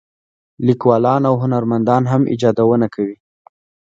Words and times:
لیکوالان 0.67 1.23
او 1.29 1.35
هنرمندان 1.43 2.03
هم 2.11 2.21
ایجادونه 2.31 2.87
کوي. 2.95 3.17